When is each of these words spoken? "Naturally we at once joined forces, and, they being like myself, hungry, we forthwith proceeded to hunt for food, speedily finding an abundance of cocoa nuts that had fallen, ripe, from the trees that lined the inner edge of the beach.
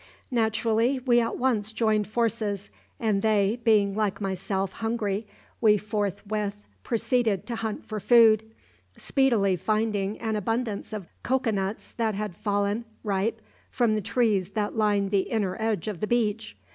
"Naturally 0.31 0.97
we 1.05 1.19
at 1.21 1.37
once 1.37 1.71
joined 1.71 2.07
forces, 2.07 2.71
and, 2.99 3.21
they 3.21 3.59
being 3.63 3.93
like 3.93 4.19
myself, 4.19 4.71
hungry, 4.71 5.27
we 5.61 5.77
forthwith 5.77 6.65
proceeded 6.81 7.45
to 7.45 7.57
hunt 7.57 7.85
for 7.85 7.99
food, 7.99 8.41
speedily 8.97 9.55
finding 9.55 10.17
an 10.17 10.35
abundance 10.35 10.91
of 10.91 11.05
cocoa 11.21 11.51
nuts 11.51 11.91
that 11.91 12.15
had 12.15 12.35
fallen, 12.35 12.85
ripe, 13.03 13.43
from 13.69 13.93
the 13.93 14.01
trees 14.01 14.49
that 14.53 14.75
lined 14.75 15.11
the 15.11 15.29
inner 15.29 15.55
edge 15.59 15.87
of 15.87 15.99
the 15.99 16.07
beach. 16.07 16.57